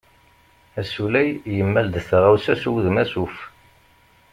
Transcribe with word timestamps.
Asulay 0.79 1.29
yemmal-d 1.55 1.95
taɣawsa 2.09 2.53
s 2.61 2.63
wudem 2.71 2.97
asuf. 3.03 3.35